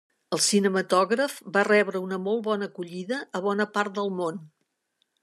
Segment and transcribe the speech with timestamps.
[0.35, 4.45] El cinematògraf va rebre una molt bona acollida a bona part del món.